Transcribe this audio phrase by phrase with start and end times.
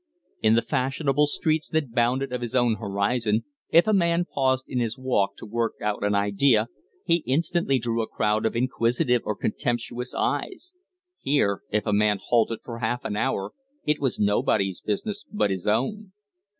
[0.41, 4.97] In the fashionable streets that bounded his own horizon, if a man paused in his
[4.97, 6.69] walk to work out an idea
[7.05, 10.73] he instantly drew a crowd of inquisitive or contemptuous eyes;
[11.19, 13.51] here, if a man halted for half an hour
[13.85, 16.11] it was nobody's business but his own.